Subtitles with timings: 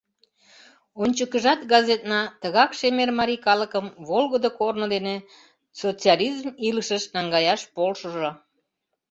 [1.01, 5.15] Ончыкыжат газетна тыгак шемер марий калыкым волгыдо корно дене
[5.81, 8.29] социализм илышвий наҥгаяш полшыжо.